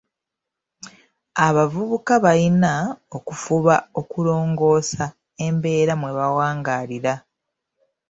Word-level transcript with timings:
Abavubuka 1.47 2.13
balina 2.25 2.71
okufuba 3.17 3.75
okulongoosa 3.99 5.05
embeera 5.45 5.93
mwe 5.99 6.11
bawangaalira. 6.17 7.13